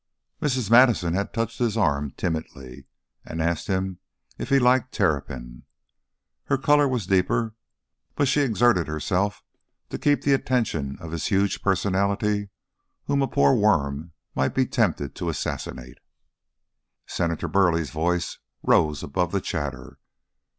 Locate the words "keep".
9.99-10.23